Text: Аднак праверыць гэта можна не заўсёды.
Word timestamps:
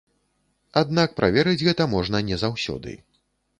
Аднак 0.81 1.13
праверыць 1.19 1.63
гэта 1.69 1.87
можна 1.93 2.25
не 2.33 2.43
заўсёды. 2.47 2.99